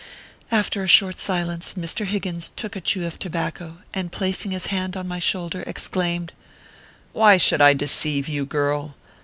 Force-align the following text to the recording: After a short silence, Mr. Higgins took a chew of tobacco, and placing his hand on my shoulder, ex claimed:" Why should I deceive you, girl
After 0.49 0.81
a 0.81 0.87
short 0.87 1.19
silence, 1.19 1.75
Mr. 1.75 2.07
Higgins 2.07 2.49
took 2.55 2.75
a 2.75 2.81
chew 2.81 3.05
of 3.05 3.19
tobacco, 3.19 3.77
and 3.93 4.11
placing 4.11 4.49
his 4.49 4.65
hand 4.73 4.97
on 4.97 5.07
my 5.07 5.19
shoulder, 5.19 5.63
ex 5.67 5.87
claimed:" 5.87 6.33
Why 7.13 7.37
should 7.37 7.61
I 7.61 7.73
deceive 7.75 8.27
you, 8.27 8.47
girl 8.47 8.95